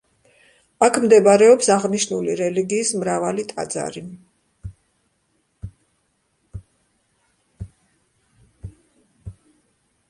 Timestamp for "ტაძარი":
3.51-4.03